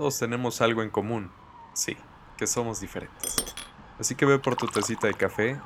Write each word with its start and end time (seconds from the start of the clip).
todos 0.00 0.18
tenemos 0.18 0.62
algo 0.62 0.82
en 0.82 0.88
común. 0.88 1.30
Sí, 1.74 1.94
que 2.38 2.46
somos 2.46 2.80
diferentes. 2.80 3.54
Así 3.98 4.14
que 4.14 4.24
ve 4.24 4.38
por 4.38 4.56
tu 4.56 4.66
tacita 4.66 5.08
de 5.08 5.12
café, 5.12 5.60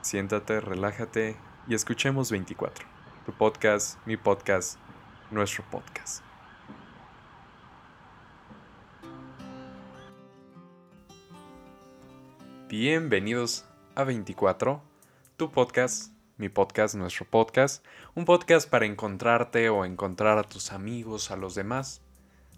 siéntate, 0.00 0.58
relájate 0.58 1.36
y 1.68 1.74
escuchemos 1.76 2.32
24. 2.32 2.84
Tu 3.24 3.32
podcast, 3.32 4.04
mi 4.04 4.16
podcast, 4.16 4.76
nuestro 5.30 5.62
podcast. 5.70 6.24
Bienvenidos 12.68 13.66
a 13.94 14.02
24, 14.02 14.82
tu 15.36 15.52
podcast, 15.52 16.12
mi 16.38 16.48
podcast, 16.48 16.96
nuestro 16.96 17.24
podcast, 17.24 17.86
un 18.16 18.24
podcast 18.24 18.68
para 18.68 18.84
encontrarte 18.84 19.68
o 19.68 19.84
encontrar 19.84 20.38
a 20.38 20.42
tus 20.42 20.72
amigos, 20.72 21.30
a 21.30 21.36
los 21.36 21.54
demás. 21.54 22.00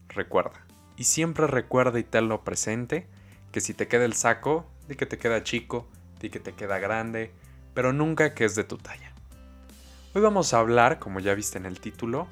Recuerda, 0.08 0.67
y 0.98 1.04
siempre 1.04 1.46
recuerda 1.46 1.98
y 1.98 2.04
tenlo 2.04 2.42
presente, 2.42 3.06
que 3.52 3.60
si 3.60 3.72
te 3.72 3.86
queda 3.86 4.04
el 4.04 4.14
saco, 4.14 4.66
di 4.88 4.96
que 4.96 5.06
te 5.06 5.16
queda 5.16 5.44
chico, 5.44 5.86
di 6.20 6.28
que 6.28 6.40
te 6.40 6.52
queda 6.52 6.78
grande, 6.78 7.30
pero 7.72 7.92
nunca 7.92 8.34
que 8.34 8.44
es 8.44 8.56
de 8.56 8.64
tu 8.64 8.76
talla. 8.76 9.12
Hoy 10.14 10.20
vamos 10.20 10.52
a 10.52 10.58
hablar, 10.58 10.98
como 10.98 11.20
ya 11.20 11.34
viste 11.34 11.56
en 11.56 11.66
el 11.66 11.80
título, 11.80 12.26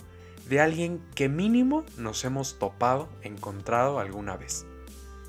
de 0.49 0.61
alguien 0.61 1.01
que 1.15 1.29
mínimo 1.29 1.85
nos 1.97 2.25
hemos 2.25 2.59
topado, 2.59 3.09
encontrado 3.23 4.01
alguna 4.01 4.37
vez 4.37 4.67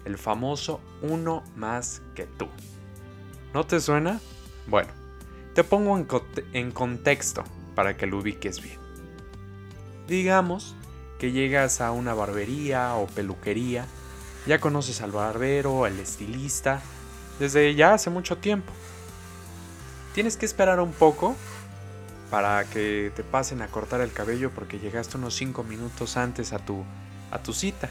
el 0.08 0.18
famoso 0.18 0.80
uno 1.02 1.44
más 1.56 2.02
que 2.16 2.26
tú. 2.26 2.48
¿No 3.54 3.66
te 3.66 3.80
suena? 3.82 4.22
Bueno, 4.68 4.90
te 5.54 5.64
pongo 5.64 5.98
en, 6.54 6.72
contexto 6.72 7.44
para 7.76 7.98
que 7.98 8.08
lo 8.08 8.20
ubiques 8.20 8.62
bien. 8.62 8.80
Digamos 10.08 10.76
que 11.20 11.32
llegas 11.32 11.82
a 11.82 11.92
una 11.92 12.14
barbería 12.14 12.96
o 12.96 13.08
peluquería, 13.08 13.86
ya 14.46 14.60
conoces 14.60 15.02
al 15.02 15.12
barbero, 15.12 15.86
al 15.86 16.00
estilista, 16.00 16.82
desde 17.40 17.76
ya 17.76 17.94
hace 17.94 18.10
mucho 18.10 18.38
tiempo. 18.38 18.72
Tienes 20.14 20.38
que 20.38 20.46
esperar 20.46 20.80
un 20.80 20.94
poco 20.94 21.36
para 22.30 22.64
que 22.66 23.12
te 23.16 23.24
pasen 23.24 23.62
a 23.62 23.68
cortar 23.68 24.02
el 24.02 24.12
cabello 24.12 24.52
porque 24.52 24.80
llegaste 24.80 25.18
unos 25.18 25.36
5 25.36 25.64
minutos 25.64 26.18
antes 26.18 26.54
a 26.54 26.60
tu, 26.60 26.84
a 27.32 27.40
tu 27.40 27.54
cita. 27.54 27.90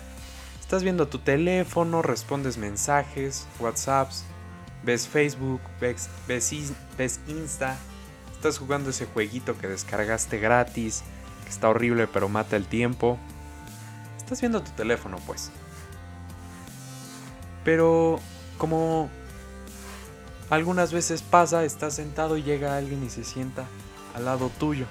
Estás 0.60 0.82
viendo 0.82 1.06
tu 1.08 1.18
teléfono, 1.18 2.02
respondes 2.02 2.58
mensajes, 2.58 3.46
WhatsApps, 3.60 4.24
ves 4.82 5.06
Facebook, 5.06 5.60
ves, 5.80 6.08
ves, 6.26 7.20
Insta, 7.28 7.76
estás 8.32 8.58
jugando 8.58 8.90
ese 8.90 9.06
jueguito 9.06 9.56
que 9.56 9.68
descargaste 9.68 10.38
gratis, 10.38 11.04
que 11.46 11.50
está 11.50 11.70
horrible 11.70 12.06
pero 12.06 12.28
mata 12.28 12.56
el 12.56 12.66
tiempo. 12.66 13.18
Estás 14.18 14.40
viendo 14.40 14.62
tu 14.62 14.72
teléfono 14.72 15.16
pues. 15.26 15.50
Pero 17.64 18.20
como 18.58 19.08
algunas 20.50 20.92
veces 20.92 21.22
pasa, 21.22 21.64
estás 21.64 21.94
sentado 21.94 22.36
y 22.36 22.42
llega 22.42 22.76
alguien 22.76 23.02
y 23.02 23.08
se 23.08 23.24
sienta 23.24 23.64
al 24.14 24.26
lado 24.26 24.50
tuyo. 24.58 24.84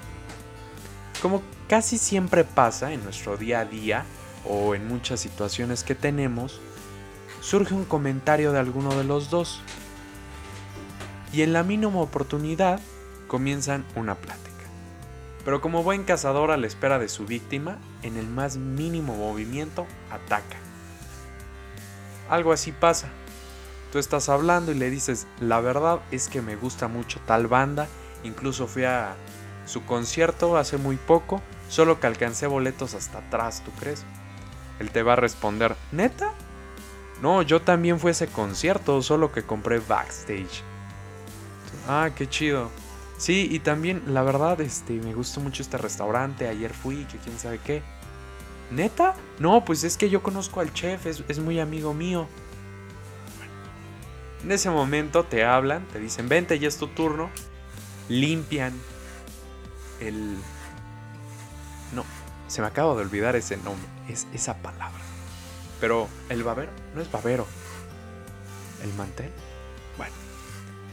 Como 1.22 1.42
casi 1.68 1.96
siempre 1.96 2.44
pasa 2.44 2.92
en 2.92 3.04
nuestro 3.04 3.36
día 3.36 3.60
a 3.60 3.64
día, 3.64 4.04
o 4.48 4.74
en 4.74 4.86
muchas 4.86 5.20
situaciones 5.20 5.84
que 5.84 5.94
tenemos, 5.94 6.60
surge 7.40 7.74
un 7.74 7.84
comentario 7.84 8.52
de 8.52 8.58
alguno 8.58 8.94
de 8.94 9.04
los 9.04 9.30
dos. 9.30 9.60
Y 11.32 11.42
en 11.42 11.52
la 11.52 11.62
mínima 11.62 12.00
oportunidad 12.00 12.80
comienzan 13.26 13.84
una 13.94 14.14
plática. 14.14 14.45
Pero 15.46 15.60
como 15.60 15.84
buen 15.84 16.02
cazador 16.02 16.50
a 16.50 16.56
la 16.56 16.66
espera 16.66 16.98
de 16.98 17.08
su 17.08 17.24
víctima, 17.24 17.78
en 18.02 18.16
el 18.16 18.26
más 18.26 18.56
mínimo 18.56 19.14
movimiento 19.14 19.86
ataca. 20.10 20.56
Algo 22.28 22.52
así 22.52 22.72
pasa. 22.72 23.06
Tú 23.92 24.00
estás 24.00 24.28
hablando 24.28 24.72
y 24.72 24.74
le 24.74 24.90
dices, 24.90 25.28
la 25.38 25.60
verdad 25.60 26.00
es 26.10 26.28
que 26.28 26.42
me 26.42 26.56
gusta 26.56 26.88
mucho 26.88 27.20
tal 27.26 27.46
banda, 27.46 27.86
incluso 28.24 28.66
fui 28.66 28.82
a 28.82 29.14
su 29.66 29.84
concierto 29.84 30.56
hace 30.56 30.78
muy 30.78 30.96
poco, 30.96 31.40
solo 31.68 32.00
que 32.00 32.08
alcancé 32.08 32.48
boletos 32.48 32.94
hasta 32.94 33.18
atrás, 33.18 33.62
¿tú 33.64 33.70
crees? 33.78 34.04
Él 34.80 34.90
te 34.90 35.04
va 35.04 35.12
a 35.12 35.16
responder, 35.16 35.76
¿neta? 35.92 36.32
No, 37.22 37.42
yo 37.42 37.62
también 37.62 38.00
fui 38.00 38.08
a 38.08 38.10
ese 38.10 38.26
concierto, 38.26 39.00
solo 39.00 39.30
que 39.30 39.44
compré 39.44 39.78
backstage. 39.78 40.64
Ah, 41.86 42.10
qué 42.16 42.28
chido. 42.28 42.68
Sí, 43.18 43.48
y 43.50 43.60
también, 43.60 44.02
la 44.08 44.22
verdad, 44.22 44.60
este, 44.60 44.92
me 44.94 45.14
gustó 45.14 45.40
mucho 45.40 45.62
este 45.62 45.78
restaurante. 45.78 46.48
Ayer 46.48 46.72
fui, 46.72 47.04
que 47.04 47.18
quién 47.18 47.38
sabe 47.38 47.58
qué. 47.58 47.82
¿Neta? 48.70 49.14
No, 49.38 49.64
pues 49.64 49.84
es 49.84 49.96
que 49.96 50.10
yo 50.10 50.22
conozco 50.22 50.60
al 50.60 50.72
chef, 50.72 51.06
es, 51.06 51.22
es 51.28 51.38
muy 51.38 51.60
amigo 51.60 51.94
mío. 51.94 52.28
En 54.42 54.52
ese 54.52 54.70
momento 54.70 55.24
te 55.24 55.44
hablan, 55.44 55.86
te 55.88 55.98
dicen, 55.98 56.28
vente, 56.28 56.58
ya 56.58 56.68
es 56.68 56.76
tu 56.76 56.88
turno. 56.88 57.30
Limpian 58.08 58.72
el... 60.00 60.36
No, 61.92 62.04
se 62.48 62.60
me 62.60 62.66
acaba 62.66 62.94
de 62.94 63.02
olvidar 63.02 63.34
ese 63.36 63.56
nombre, 63.56 63.88
es 64.08 64.26
esa 64.32 64.56
palabra. 64.58 65.00
Pero 65.80 66.08
el 66.28 66.42
babero 66.42 66.70
no 66.94 67.00
es 67.00 67.10
babero. 67.10 67.46
¿El 68.82 68.92
mantel? 68.94 69.30
Bueno, 69.96 70.14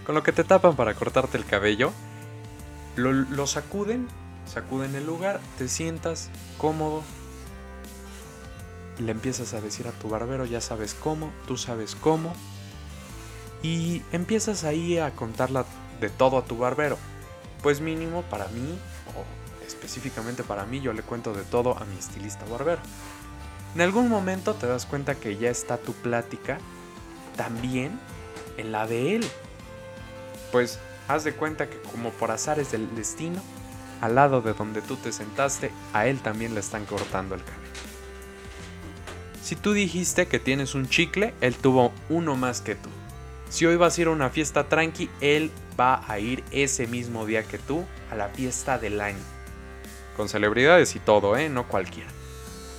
con 0.05 0.15
lo 0.15 0.23
que 0.23 0.31
te 0.31 0.43
tapan 0.43 0.75
para 0.75 0.93
cortarte 0.93 1.37
el 1.37 1.45
cabello, 1.45 1.91
lo, 2.95 3.47
sacuden, 3.47 4.07
sacuden 4.45 4.95
el 4.95 5.05
lugar, 5.05 5.39
te 5.57 5.67
sientas 5.67 6.29
cómodo, 6.57 7.03
le 8.99 9.11
empiezas 9.11 9.53
a 9.53 9.61
decir 9.61 9.87
a 9.87 9.91
tu 9.91 10.09
barbero, 10.09 10.45
ya 10.45 10.61
sabes 10.61 10.93
cómo, 10.93 11.31
tú 11.47 11.57
sabes 11.57 11.95
cómo, 11.95 12.33
y 13.61 14.01
empiezas 14.11 14.63
ahí 14.63 14.97
a 14.97 15.11
contarla 15.11 15.65
de 15.99 16.09
todo 16.09 16.37
a 16.37 16.45
tu 16.45 16.57
barbero. 16.57 16.97
Pues 17.61 17.79
mínimo 17.79 18.23
para 18.23 18.47
mí, 18.49 18.77
específicamente 19.65 20.43
para 20.43 20.65
mí, 20.65 20.81
yo 20.81 20.91
le 20.91 21.01
cuento 21.01 21.33
de 21.33 21.43
todo 21.43 21.77
a 21.77 21.85
mi 21.85 21.97
estilista 21.97 22.45
barbero. 22.45 22.81
En 23.73 23.81
algún 23.81 24.09
momento 24.09 24.53
te 24.53 24.67
das 24.67 24.85
cuenta 24.85 25.15
que 25.15 25.37
ya 25.37 25.49
está 25.49 25.77
tu 25.77 25.93
plática 25.93 26.59
también 27.35 27.99
en 28.57 28.71
la 28.71 28.85
de 28.85 29.15
él. 29.15 29.27
Pues 30.51 30.79
haz 31.07 31.23
de 31.23 31.33
cuenta 31.33 31.69
que 31.69 31.77
como 31.91 32.11
por 32.11 32.31
azares 32.31 32.71
del 32.71 32.93
destino, 32.95 33.41
al 34.01 34.15
lado 34.15 34.41
de 34.41 34.53
donde 34.53 34.81
tú 34.81 34.95
te 34.97 35.11
sentaste, 35.11 35.71
a 35.93 36.07
él 36.07 36.19
también 36.19 36.53
le 36.53 36.59
están 36.59 36.85
cortando 36.85 37.35
el 37.35 37.43
cabello. 37.43 37.63
Si 39.41 39.55
tú 39.55 39.73
dijiste 39.73 40.27
que 40.27 40.39
tienes 40.39 40.75
un 40.75 40.87
chicle, 40.87 41.33
él 41.41 41.55
tuvo 41.55 41.91
uno 42.09 42.35
más 42.35 42.61
que 42.61 42.75
tú. 42.75 42.89
Si 43.49 43.65
hoy 43.65 43.75
vas 43.75 43.97
a 43.97 44.01
ir 44.01 44.07
a 44.07 44.11
una 44.11 44.29
fiesta 44.29 44.67
tranqui, 44.67 45.09
él 45.21 45.51
va 45.79 46.03
a 46.07 46.19
ir 46.19 46.43
ese 46.51 46.87
mismo 46.87 47.25
día 47.25 47.43
que 47.43 47.57
tú 47.57 47.85
a 48.09 48.15
la 48.15 48.29
fiesta 48.29 48.77
del 48.77 49.01
año. 49.01 49.23
Con 50.17 50.29
celebridades 50.29 50.95
y 50.95 50.99
todo, 50.99 51.35
¿eh? 51.37 51.49
No 51.49 51.67
cualquiera. 51.67 52.09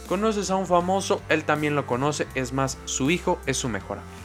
Conoces 0.09 0.51
a 0.51 0.57
un 0.57 0.67
famoso, 0.67 1.23
él 1.29 1.45
también 1.45 1.75
lo 1.75 1.87
conoce, 1.87 2.27
es 2.35 2.53
más, 2.53 2.79
su 2.85 3.11
hijo 3.11 3.39
es 3.47 3.57
su 3.57 3.69
mejor 3.69 3.99
amigo. 3.99 4.24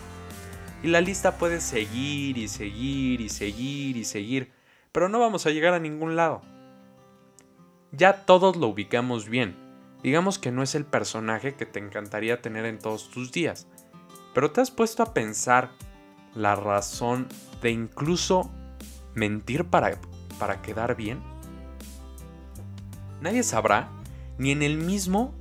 Y 0.83 0.87
la 0.87 1.01
lista 1.01 1.37
puede 1.37 1.61
seguir 1.61 2.37
y 2.37 2.47
seguir 2.47 3.21
y 3.21 3.29
seguir 3.29 3.97
y 3.97 4.05
seguir, 4.05 4.51
pero 4.91 5.09
no 5.09 5.19
vamos 5.19 5.45
a 5.45 5.49
llegar 5.49 5.73
a 5.73 5.79
ningún 5.79 6.15
lado. 6.15 6.41
Ya 7.91 8.25
todos 8.25 8.55
lo 8.55 8.67
ubicamos 8.67 9.27
bien. 9.27 9.55
Digamos 10.03 10.39
que 10.39 10.51
no 10.51 10.63
es 10.63 10.75
el 10.75 10.85
personaje 10.85 11.55
que 11.55 11.65
te 11.65 11.79
encantaría 11.79 12.41
tener 12.41 12.65
en 12.65 12.79
todos 12.79 13.09
tus 13.09 13.31
días. 13.31 13.67
Pero 14.33 14.51
te 14.51 14.61
has 14.61 14.71
puesto 14.71 15.03
a 15.03 15.13
pensar 15.13 15.71
la 16.33 16.55
razón 16.55 17.27
de 17.61 17.71
incluso 17.71 18.49
mentir 19.15 19.65
para, 19.65 19.99
para 20.39 20.61
quedar 20.61 20.95
bien 20.95 21.19
nadie 23.21 23.43
sabrá, 23.43 23.89
ni 24.37 24.51
en 24.51 24.61
el 24.61 24.77
mismo, 24.77 25.33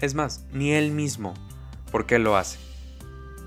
es 0.00 0.14
más, 0.14 0.44
ni 0.52 0.72
él 0.72 0.92
mismo, 0.92 1.34
por 1.90 2.06
qué 2.06 2.18
lo 2.18 2.36
hace. 2.36 2.58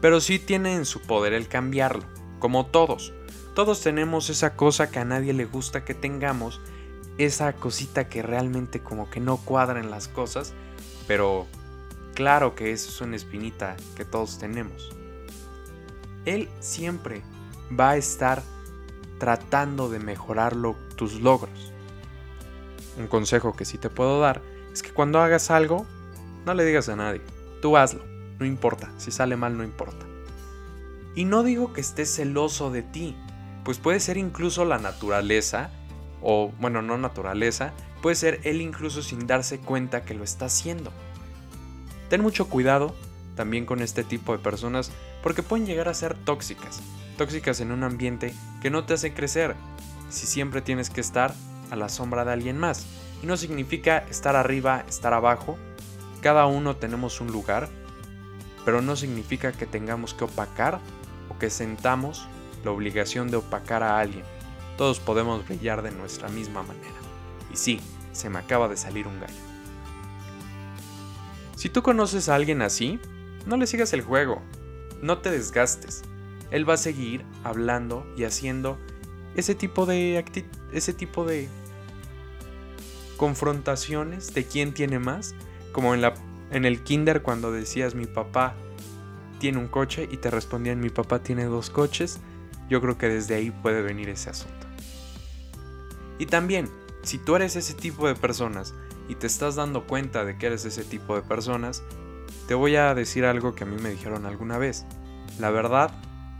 Pero 0.02 0.22
sí 0.22 0.40
tiene 0.40 0.76
en 0.76 0.86
su 0.86 1.02
poder 1.02 1.34
el 1.34 1.48
cambiarlo, 1.48 2.04
como 2.40 2.66
todos. 2.66 3.14
Todos 3.56 3.82
tenemos 3.82 4.30
esa 4.30 4.56
cosa 4.56 4.92
que 4.92 5.00
a 5.00 5.06
nadie 5.06 5.34
le 5.34 5.46
gusta 5.46 5.84
que 5.84 5.94
tengamos, 5.94 6.62
esa 7.18 7.54
cosita 7.54 8.08
que 8.08 8.22
realmente 8.22 8.82
como 8.82 9.10
que 9.10 9.20
no 9.20 9.38
cuadra 9.38 9.80
en 9.80 9.90
las 9.90 10.08
cosas, 10.08 10.54
pero 11.08 11.48
claro 12.14 12.54
que 12.54 12.72
es 12.72 13.02
una 13.02 13.16
espinita 13.16 13.76
que 13.96 14.06
todos 14.06 14.38
tenemos. 14.38 14.92
Él 16.26 16.50
siempre 16.60 17.24
va 17.78 17.92
a 17.92 17.98
estar 17.98 18.44
tratando 19.18 19.90
de 19.90 20.00
mejorar 20.00 20.56
tus 20.96 21.22
logros 21.22 21.74
un 22.98 23.08
consejo 23.08 23.56
que 23.56 23.66
sí 23.66 23.78
te 23.78 23.90
puedo 23.90 24.20
dar 24.20 24.42
es 24.74 24.82
que 24.82 24.92
cuando 24.92 25.20
hagas 25.20 25.50
algo, 25.50 25.86
no 26.46 26.54
le 26.54 26.66
digas 26.66 26.90
a 26.90 26.96
nadie. 26.96 27.22
Tú 27.62 27.78
hazlo, 27.78 28.04
no 28.40 28.46
importa. 28.46 28.92
Si 28.98 29.12
sale 29.12 29.36
mal, 29.36 29.58
no 29.58 29.64
importa. 29.64 30.06
Y 31.16 31.26
no 31.26 31.44
digo 31.44 31.74
que 31.74 31.82
estés 31.82 32.14
celoso 32.14 32.72
de 32.72 32.84
ti, 32.84 33.16
pues 33.64 33.80
puede 33.80 34.00
ser 34.00 34.18
incluso 34.18 34.66
la 34.66 34.78
naturaleza, 34.78 35.72
o 36.22 36.52
bueno, 36.60 36.82
no 36.82 36.98
naturaleza, 36.98 37.74
puede 38.02 38.16
ser 38.16 38.40
él 38.44 38.62
incluso 38.62 39.02
sin 39.02 39.26
darse 39.28 39.60
cuenta 39.60 40.04
que 40.04 40.14
lo 40.14 40.24
está 40.24 40.46
haciendo. 40.46 40.92
Ten 42.10 42.22
mucho 42.22 42.48
cuidado 42.48 42.96
también 43.36 43.66
con 43.66 43.82
este 43.82 44.04
tipo 44.04 44.32
de 44.32 44.40
personas 44.40 44.92
porque 45.24 45.44
pueden 45.44 45.66
llegar 45.66 45.90
a 45.90 45.94
ser 45.94 46.16
tóxicas, 46.16 46.82
tóxicas 47.18 47.60
en 47.60 47.72
un 47.72 47.84
ambiente 47.84 48.34
que 48.62 48.70
no 48.70 48.86
te 48.86 48.94
hace 48.94 49.14
crecer 49.14 49.56
si 50.10 50.26
siempre 50.26 50.62
tienes 50.62 50.90
que 50.90 51.02
estar 51.02 51.34
a 51.70 51.76
la 51.76 51.90
sombra 51.90 52.24
de 52.26 52.34
alguien 52.34 52.58
más. 52.58 52.86
Y 53.22 53.26
no 53.26 53.36
significa 53.36 53.98
estar 54.10 54.36
arriba, 54.36 54.86
estar 54.88 55.14
abajo, 55.14 55.58
cada 56.22 56.46
uno 56.46 56.76
tenemos 56.76 57.20
un 57.20 57.28
lugar, 57.28 57.70
pero 58.68 58.82
no 58.82 58.98
significa 58.98 59.54
que 59.54 59.66
tengamos 59.66 60.14
que 60.14 60.26
opacar 60.26 60.82
o 61.30 61.40
que 61.40 61.50
sentamos 61.50 62.28
la 62.66 62.72
obligación 62.72 63.32
de 63.32 63.38
opacar 63.38 63.82
a 63.82 63.98
alguien. 63.98 64.26
Todos 64.78 65.00
podemos 65.00 65.48
brillar 65.48 65.82
de 65.84 65.92
nuestra 65.92 66.28
misma 66.28 66.64
manera. 66.64 66.98
Y 67.50 67.56
sí, 67.56 67.80
se 68.12 68.30
me 68.30 68.40
acaba 68.40 68.68
de 68.68 68.76
salir 68.76 69.08
un 69.08 69.22
gallo. 69.22 69.34
Si 71.56 71.70
tú 71.70 71.82
conoces 71.82 72.28
a 72.28 72.36
alguien 72.36 72.62
así, 72.62 73.00
no 73.46 73.56
le 73.56 73.68
sigas 73.68 73.94
el 73.94 74.02
juego, 74.02 74.42
no 75.02 75.20
te 75.20 75.32
desgastes. 75.32 76.02
Él 76.52 76.70
va 76.70 76.74
a 76.74 76.78
seguir 76.78 77.24
hablando 77.46 78.06
y 78.18 78.26
haciendo 78.26 78.78
ese 79.38 79.56
tipo 79.56 79.86
de 79.86 80.26
ese 80.74 80.92
tipo 80.92 81.24
de 81.24 81.48
confrontaciones 83.16 84.34
de 84.34 84.46
quién 84.46 84.74
tiene 84.74 85.00
más, 85.00 85.36
como 85.72 85.94
en 85.94 86.02
la 86.02 86.16
en 86.52 86.66
el 86.66 86.84
kinder 86.84 87.22
cuando 87.22 87.52
decías 87.52 87.96
mi 87.96 88.06
papá 88.06 88.56
tiene 89.40 89.58
un 89.60 89.68
coche 89.68 90.08
y 90.12 90.18
te 90.18 90.32
respondían 90.32 90.80
mi 90.80 90.90
papá 90.90 91.20
tiene 91.20 91.46
dos 91.46 91.70
coches, 91.70 92.20
yo 92.70 92.82
creo 92.82 92.98
que 92.98 93.10
desde 93.10 93.36
ahí 93.36 93.52
puede 93.52 93.82
venir 93.82 94.10
ese 94.10 94.30
asunto. 94.30 94.68
Y 96.20 96.26
también, 96.26 96.70
si 97.04 97.18
tú 97.18 97.36
eres 97.36 97.56
ese 97.56 97.74
tipo 97.74 98.08
de 98.08 98.16
personas 98.16 98.74
y 99.08 99.16
te 99.16 99.28
estás 99.28 99.56
dando 99.56 99.86
cuenta 99.86 100.26
de 100.26 100.38
que 100.38 100.48
eres 100.48 100.66
ese 100.66 100.84
tipo 100.84 101.16
de 101.16 101.22
personas, 101.22 101.84
te 102.48 102.56
voy 102.56 102.76
a 102.76 102.94
decir 102.96 103.26
algo 103.26 103.56
que 103.56 103.64
a 103.64 103.68
mí 103.68 103.78
me 103.82 103.90
dijeron 103.90 104.26
alguna 104.26 104.58
vez. 104.58 104.86
La 105.40 105.50
verdad 105.50 105.92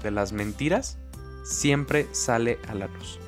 de 0.02 0.12
las 0.12 0.32
mentiras 0.32 0.98
siempre 1.44 2.08
sale 2.12 2.60
a 2.68 2.74
la 2.74 2.88
luz. 2.88 3.20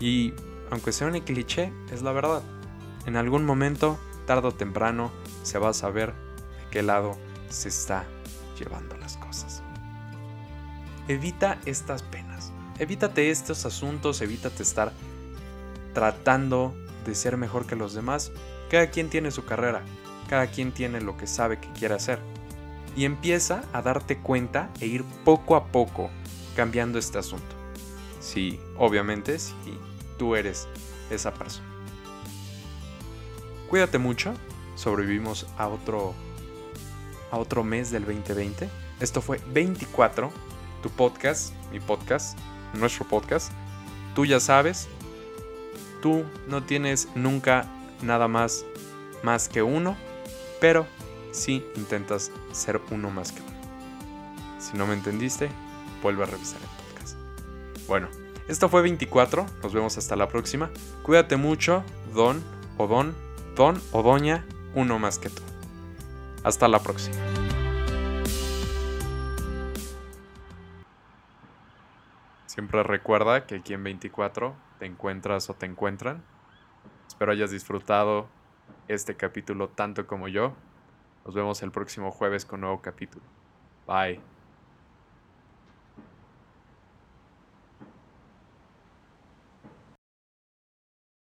Y 0.00 0.34
aunque 0.70 0.92
sea 0.92 1.06
un 1.06 1.18
cliché, 1.20 1.72
es 1.92 2.02
la 2.02 2.12
verdad. 2.12 2.42
En 3.06 3.16
algún 3.16 3.44
momento, 3.44 3.98
tarde 4.26 4.48
o 4.48 4.52
temprano, 4.52 5.10
se 5.42 5.58
va 5.58 5.70
a 5.70 5.74
saber 5.74 6.12
de 6.12 6.70
qué 6.70 6.82
lado 6.82 7.16
se 7.48 7.68
está 7.68 8.04
llevando 8.58 8.96
las 8.96 9.16
cosas. 9.16 9.62
Evita 11.08 11.58
estas 11.66 12.02
penas. 12.02 12.52
Evítate 12.78 13.30
estos 13.30 13.66
asuntos, 13.66 14.20
evítate 14.20 14.62
estar 14.62 14.92
tratando 15.92 16.74
de 17.04 17.14
ser 17.14 17.36
mejor 17.36 17.66
que 17.66 17.76
los 17.76 17.94
demás. 17.94 18.32
Cada 18.70 18.90
quien 18.90 19.10
tiene 19.10 19.30
su 19.30 19.44
carrera, 19.44 19.82
cada 20.28 20.46
quien 20.48 20.72
tiene 20.72 21.00
lo 21.00 21.16
que 21.16 21.26
sabe 21.26 21.60
que 21.60 21.70
quiere 21.72 21.94
hacer. 21.94 22.18
Y 22.96 23.04
empieza 23.04 23.64
a 23.72 23.82
darte 23.82 24.18
cuenta 24.18 24.70
e 24.80 24.86
ir 24.86 25.04
poco 25.24 25.56
a 25.56 25.66
poco 25.66 26.10
cambiando 26.56 26.98
este 26.98 27.18
asunto. 27.18 27.54
Sí, 28.20 28.58
obviamente, 28.78 29.38
si 29.38 29.78
tú 30.18 30.36
eres 30.36 30.66
esa 31.10 31.34
persona. 31.34 31.73
Cuídate 33.68 33.98
mucho, 33.98 34.34
sobrevivimos 34.76 35.46
a 35.58 35.68
otro 35.68 36.14
a 37.30 37.38
otro 37.38 37.64
mes 37.64 37.90
del 37.90 38.04
2020. 38.04 38.68
Esto 39.00 39.20
fue 39.20 39.40
24, 39.52 40.30
tu 40.82 40.90
podcast, 40.90 41.52
mi 41.72 41.80
podcast, 41.80 42.38
nuestro 42.74 43.06
podcast. 43.06 43.50
Tú 44.14 44.24
ya 44.24 44.38
sabes, 44.38 44.88
tú 46.00 46.24
no 46.48 46.62
tienes 46.62 47.08
nunca 47.16 47.66
nada 48.02 48.28
más 48.28 48.64
más 49.24 49.48
que 49.48 49.62
uno, 49.62 49.96
pero 50.60 50.86
sí 51.32 51.64
intentas 51.76 52.30
ser 52.52 52.80
uno 52.90 53.10
más 53.10 53.32
que 53.32 53.40
uno. 53.42 53.54
Si 54.60 54.76
no 54.76 54.86
me 54.86 54.94
entendiste, 54.94 55.48
vuelve 56.02 56.22
a 56.22 56.26
revisar 56.26 56.60
el 56.60 56.84
podcast. 56.84 57.16
Bueno, 57.88 58.08
esto 58.46 58.68
fue 58.68 58.82
24, 58.82 59.46
nos 59.62 59.72
vemos 59.72 59.98
hasta 59.98 60.14
la 60.14 60.28
próxima. 60.28 60.70
Cuídate 61.02 61.36
mucho, 61.36 61.82
don 62.14 62.42
o 62.76 62.86
don, 62.86 63.14
don 63.54 63.80
o 63.92 64.02
doña, 64.02 64.44
uno 64.74 64.98
más 64.98 65.18
que 65.18 65.30
tú. 65.30 65.42
Hasta 66.42 66.68
la 66.68 66.80
próxima. 66.80 67.16
Siempre 72.46 72.82
recuerda 72.82 73.46
que 73.46 73.56
aquí 73.56 73.74
en 73.74 73.82
24 73.82 74.54
te 74.78 74.86
encuentras 74.86 75.50
o 75.50 75.54
te 75.54 75.66
encuentran. 75.66 76.22
Espero 77.08 77.32
hayas 77.32 77.50
disfrutado 77.50 78.28
este 78.88 79.16
capítulo 79.16 79.68
tanto 79.68 80.06
como 80.06 80.28
yo. 80.28 80.52
Nos 81.24 81.34
vemos 81.34 81.62
el 81.62 81.70
próximo 81.70 82.10
jueves 82.10 82.44
con 82.44 82.60
nuevo 82.60 82.80
capítulo. 82.80 83.24
Bye. 83.86 84.33